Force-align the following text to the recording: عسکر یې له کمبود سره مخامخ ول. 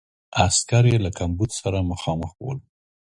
عسکر 0.45 0.83
یې 0.91 0.97
له 1.05 1.11
کمبود 1.19 1.51
سره 1.61 1.87
مخامخ 1.91 2.31
ول. 2.39 2.59